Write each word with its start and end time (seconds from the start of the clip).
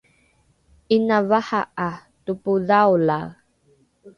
’ina 0.95 1.17
vaha 1.29 1.61
’a 1.85 1.89
topodhaolae 2.23 3.29